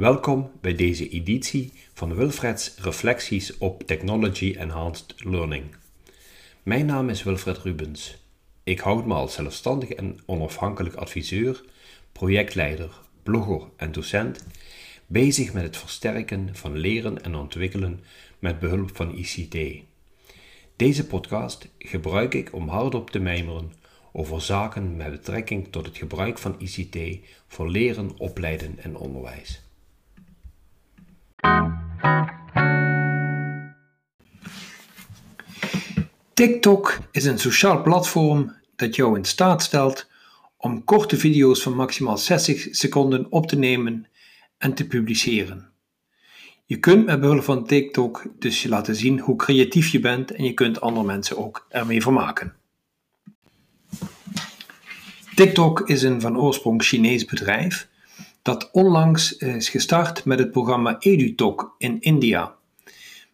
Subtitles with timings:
[0.00, 5.64] Welkom bij deze editie van Wilfred's Reflecties op Technology Enhanced Learning.
[6.62, 8.16] Mijn naam is Wilfred Rubens.
[8.64, 11.64] Ik houd me als zelfstandig en onafhankelijk adviseur,
[12.12, 14.46] projectleider, blogger en docent
[15.06, 18.00] bezig met het versterken van leren en ontwikkelen
[18.38, 19.82] met behulp van ICT.
[20.76, 23.72] Deze podcast gebruik ik om hardop te mijmeren
[24.12, 29.68] over zaken met betrekking tot het gebruik van ICT voor leren, opleiden en onderwijs.
[36.40, 40.08] TikTok is een sociaal platform dat jou in staat stelt
[40.56, 44.06] om korte video's van maximaal 60 seconden op te nemen
[44.58, 45.70] en te publiceren.
[46.64, 50.44] Je kunt met behulp van TikTok dus je laten zien hoe creatief je bent en
[50.44, 52.54] je kunt andere mensen ook ermee vermaken.
[55.34, 57.88] TikTok is een van oorsprong Chinees bedrijf
[58.42, 62.54] dat onlangs is gestart met het programma EduTalk in India.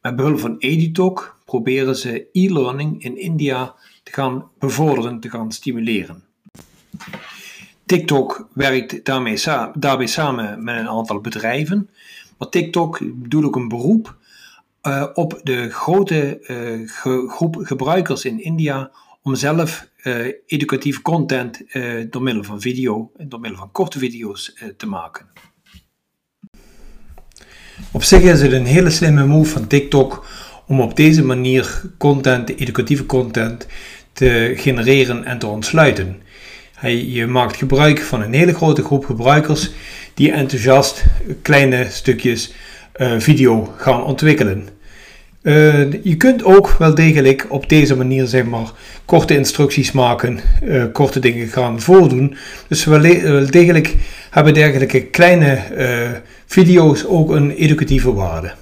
[0.00, 6.24] Met behulp van EduTalk proberen ze e-learning in India te gaan bevorderen, te gaan stimuleren.
[7.86, 9.42] TikTok werkt daarmee
[9.74, 11.90] daarbij samen met een aantal bedrijven,
[12.38, 14.16] maar TikTok doet ook een beroep
[14.82, 16.88] uh, op de grote uh,
[17.28, 18.90] groep gebruikers in India
[19.22, 21.62] om zelf uh, educatieve content
[22.10, 25.26] door middel van video, door middel van korte video's te maken.
[27.92, 30.26] Op zich is het een hele slimme move van TikTok
[30.66, 33.66] om op deze manier content, educatieve content,
[34.12, 36.22] te genereren en te ontsluiten.
[36.88, 39.70] Je maakt gebruik van een hele grote groep gebruikers
[40.14, 41.04] die enthousiast
[41.42, 42.52] kleine stukjes
[42.96, 44.68] uh, video gaan ontwikkelen.
[45.42, 48.70] Uh, je kunt ook wel degelijk op deze manier zeg maar,
[49.04, 52.36] korte instructies maken, uh, korte dingen gaan voordoen.
[52.68, 53.94] Dus wel, wel degelijk
[54.30, 55.62] hebben dergelijke kleine
[56.46, 58.52] video's ook een educatieve waarde.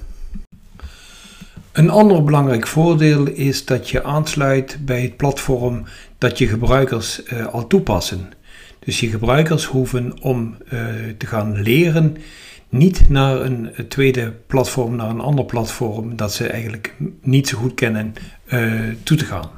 [1.72, 5.84] Een ander belangrijk voordeel is dat je aansluit bij het platform
[6.19, 8.33] dat je gebruikers uh, al toepassen.
[8.78, 10.71] Dus je gebruikers hoeven om uh,
[11.19, 12.16] te gaan leren
[12.69, 17.75] niet naar een tweede platform, naar een ander platform dat ze eigenlijk niet zo goed
[17.75, 18.15] kennen,
[19.03, 19.50] toe te gaan.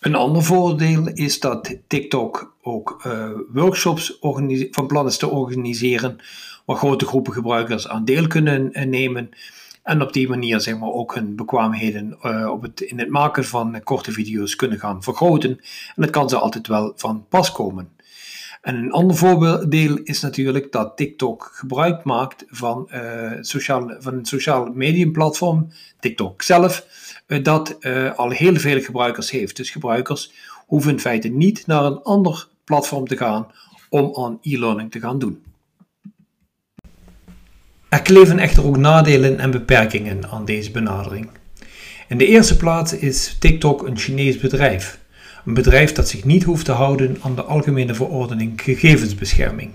[0.00, 3.08] Een ander voordeel is dat TikTok ook
[3.52, 4.18] workshops
[4.70, 6.16] van plan is te organiseren
[6.64, 9.30] waar grote groepen gebruikers aan deel kunnen nemen.
[9.84, 13.44] En op die manier zeg maar, ook hun bekwaamheden uh, op het, in het maken
[13.44, 15.50] van korte video's kunnen gaan vergroten.
[15.50, 17.88] En dat kan ze altijd wel van pas komen.
[18.62, 24.24] En een ander voordeel is natuurlijk dat TikTok gebruik maakt van, uh, sociaal, van een
[24.24, 26.86] sociaal mediumplatform, TikTok zelf,
[27.26, 27.78] uh, dat
[28.16, 29.56] al heel veel gebruikers heeft.
[29.56, 30.32] Dus gebruikers
[30.66, 33.46] hoeven in feite niet naar een ander platform te gaan
[33.88, 35.42] om aan e-learning te gaan doen.
[37.94, 41.28] Er kleven echter ook nadelen en beperkingen aan deze benadering.
[42.08, 44.98] In de eerste plaats is TikTok een Chinees bedrijf.
[45.46, 49.70] Een bedrijf dat zich niet hoeft te houden aan de Algemene Verordening Gegevensbescherming.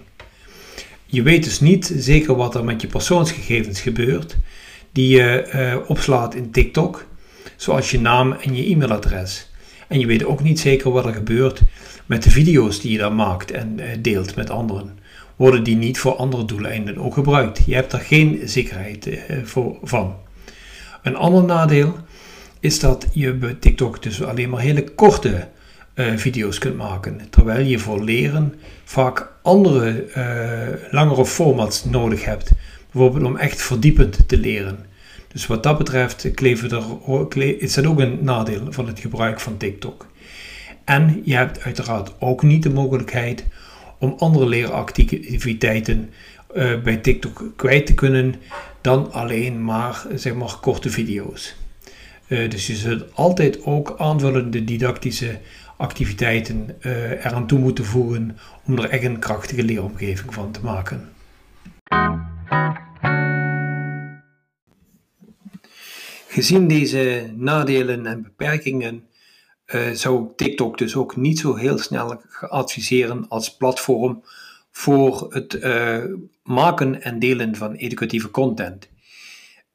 [1.06, 4.38] Je weet dus niet zeker wat er met je persoonsgegevens gebeurt,
[4.92, 7.06] die je uh, opslaat in TikTok,
[7.56, 9.50] zoals je naam en je e-mailadres.
[9.88, 11.62] En je weet ook niet zeker wat er gebeurt
[12.06, 14.98] met de video's die je daar maakt en uh, deelt met anderen
[15.40, 17.62] worden die niet voor andere doeleinden ook gebruikt.
[17.66, 20.16] Je hebt daar geen zekerheid eh, voor, van.
[21.04, 21.98] Een ander nadeel
[22.60, 25.48] is dat je bij TikTok dus alleen maar hele korte
[25.96, 32.52] uh, video's kunt maken, terwijl je voor leren vaak andere uh, langere formats nodig hebt,
[32.92, 34.86] bijvoorbeeld om echt verdiepend te leren.
[35.28, 36.42] Dus wat dat betreft
[37.60, 40.08] is dat ook een nadeel van het gebruik van TikTok.
[40.84, 43.46] En je hebt uiteraard ook niet de mogelijkheid
[44.00, 46.10] om andere leeractiviteiten
[46.56, 48.36] uh, bij TikTok kwijt te kunnen
[48.82, 51.56] dan alleen maar, zeg maar korte video's.
[52.28, 55.40] Uh, dus je zult altijd ook aanvullende didactische
[55.78, 61.10] activiteiten uh, eraan toe moeten voegen om er echt een krachtige leeromgeving van te maken.
[66.28, 69.04] Gezien deze nadelen en beperkingen
[69.74, 74.24] uh, zou ik TikTok dus ook niet zo heel snel adviseren als platform
[74.72, 76.04] voor het uh,
[76.44, 78.90] maken en delen van educatieve content.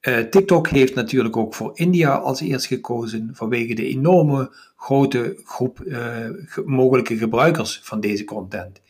[0.00, 5.84] Uh, TikTok heeft natuurlijk ook voor India als eerst gekozen vanwege de enorme grote groep
[6.64, 8.80] mogelijke gebruikers van deze content.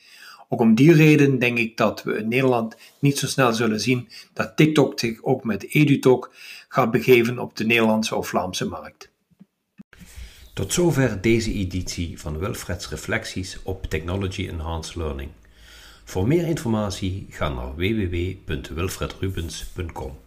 [0.48, 4.08] Ook om die reden denk ik dat we in Nederland niet zo snel zullen zien
[4.32, 6.34] dat TikTok zich ook met EduTalk
[6.68, 9.12] gaat begeven op de Nederlandse of Vlaamse markt.
[10.54, 15.30] Tot zover deze editie van Wilfred's Reflecties op Technology Enhanced Learning.
[16.04, 20.23] Voor meer informatie ga naar www.wilfredrubens.com.